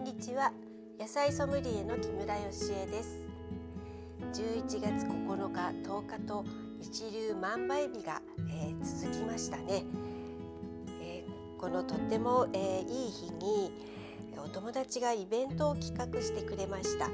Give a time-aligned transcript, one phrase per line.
[0.00, 0.50] にちは。
[0.98, 3.18] 野菜ソムリエの木村芳恵です。
[4.32, 6.44] 11月9日10日と
[6.80, 9.84] 一粒万倍日が、えー、続きましたね、
[11.02, 13.72] えー、このとっても、えー、いい日に
[14.42, 17.10] お友達がイベントを企画してくれました、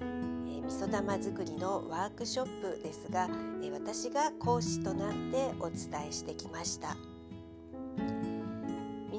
[0.00, 3.28] えー、味噌玉作りのワークショップですが、
[3.64, 6.96] え私が講師となってお伝えしてきました。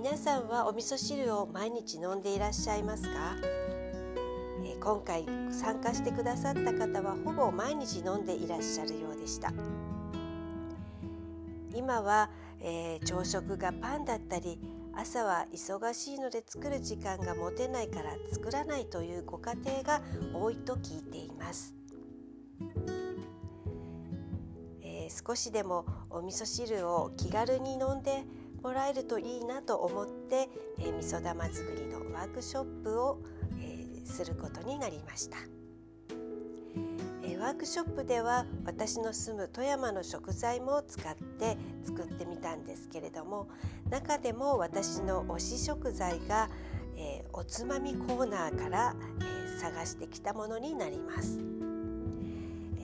[0.03, 3.37] 皆さんはお味噌汁を毎日飲んでいらっしゃいますか、
[4.61, 9.53] え今回参加してくださった方はほぼ毎日飲んでいらっしゃるようでした。
[11.73, 12.29] 今は、
[12.59, 14.59] えー、朝食がパンだったり
[14.93, 20.01] 朝は忙しいので作る時間が持てないから作らないというご家庭が
[20.33, 21.73] 多いと聞いています、
[24.81, 28.25] えー、少しでもお味噌汁を気軽に飲んで
[28.63, 30.47] もらえるといいなと思って、
[30.79, 33.19] えー、味噌玉作りのワークショップを、
[33.59, 35.37] えー、することになりました、
[37.23, 43.49] えー、ワークショップでは私の住む富山の食材も使って作ってみたんですけれども
[43.89, 46.49] 中でも私の推し食材が、
[46.95, 51.37] えおつまみコーナーから、え探してきたものになります、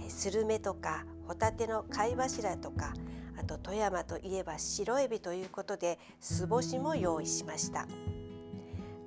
[0.06, 2.94] えスルメとかホタテの貝柱とか
[3.40, 7.88] あと富山といえば白エビということで酢干しも用意しました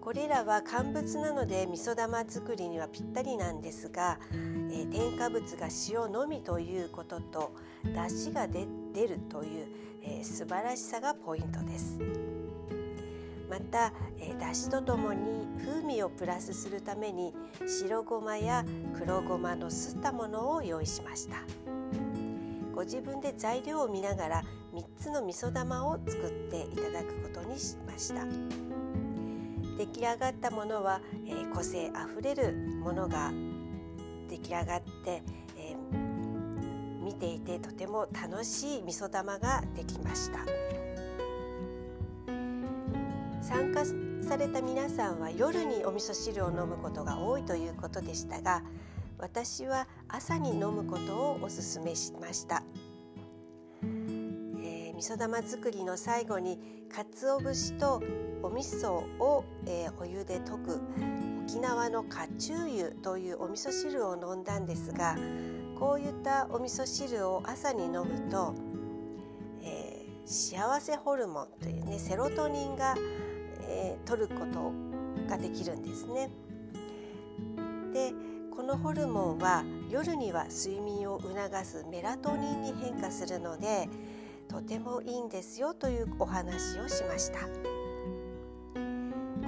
[0.00, 7.52] これらは乾物なので味噌玉作りにはぴったりなんですが、えー、添加物が塩のみということと
[7.84, 8.62] 出汁が出
[9.06, 9.66] るという、
[10.02, 11.98] えー、素晴らしさがポイントです
[13.48, 17.34] また、えー、出汁とともに風味をプラスするために
[17.68, 18.64] 白ごまや
[18.98, 21.61] 黒ごまのすったものを用意しました。
[22.74, 24.42] ご自分で材料を見ながら
[24.74, 28.24] 3つの味噌玉を作っていただくことにしました。
[29.76, 33.32] 出来上がったものは、えー、個性あふれるものが
[34.28, 35.22] 出来上がって、
[35.56, 40.38] えー、見ていてとても楽しい味噌玉ができました。
[43.42, 43.84] 参加
[44.26, 48.62] された皆さんは夜にお味噌汁を飲むことが多いということでしたが
[49.22, 52.64] 私は朝に飲むことをおすすめしました、
[53.84, 56.58] えー、味噌玉作りの最後に
[56.92, 58.02] 鰹節と
[58.42, 60.80] お味噌を、えー、お湯で溶く
[61.46, 65.16] 沖縄のカチューユというお味噌汁を飲んだんですが
[65.78, 68.56] こういったお味噌汁を朝に飲むと、
[69.62, 72.96] えー、幸せホルモンというねセロトニンが、
[73.68, 74.72] えー、取ること
[75.30, 76.28] ができるんですね。
[77.92, 78.31] で
[78.62, 81.34] このホルモンは夜には睡眠を促
[81.64, 83.88] すメラトニンに変化するので
[84.46, 87.40] とてもいいんですよというお話をしました。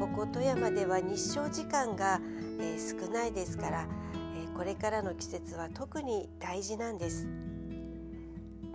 [0.00, 2.20] ここ富山では日照時間が、
[2.58, 3.86] えー、少ないですから、
[4.34, 7.28] えー、これからの季節は特に大事なんです。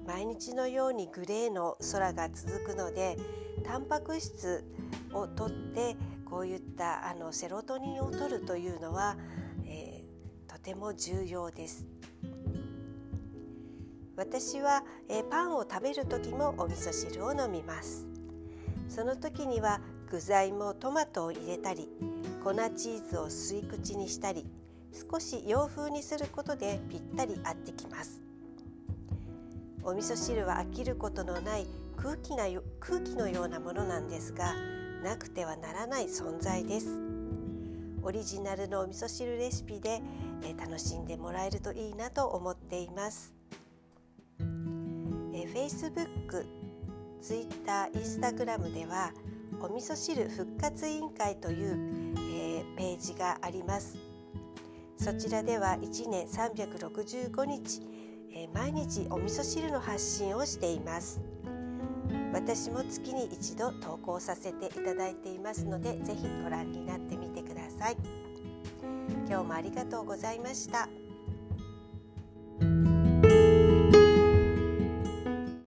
[0.07, 3.17] 毎日のようにグレーの空が続くので
[3.65, 4.63] タンパク質
[5.11, 9.17] をとってこういったあのセロトニンを取るというのは、
[10.69, 11.83] ても重要です。
[14.15, 18.05] 私は、えパンを食べる時もお味噌汁を飲みます。
[18.87, 19.81] その時には
[20.11, 21.89] 具材もトマトを入れたり
[22.43, 24.45] 粉チーズを吸い口にしたり
[25.11, 28.21] 少し洋風にすることでぴったり合ってきます。
[29.83, 31.65] お味噌汁は飽きることのない
[31.97, 32.45] 空気な
[32.79, 34.53] 空気のようなものなんですが
[35.03, 37.08] なくてはならない存在です。
[38.03, 40.01] オリジナルのお味噌汁レシピで、
[40.43, 43.33] え楽しんでもらえるといいなと思っています。
[44.39, 44.43] え
[45.45, 46.45] Facebook、
[47.21, 49.11] Twitter、Instagram では
[49.61, 53.97] お味噌汁復活委員会という、えー、ページがあります。
[54.97, 57.81] そちらでは1年365日、
[58.33, 61.21] えー、毎日お味噌汁の発信をしています。
[62.33, 67.15] 私も月に一度投稿させていただいていますのでぜひご覧になって
[67.79, 67.97] さい。
[69.27, 70.89] 今日もありがとうございました。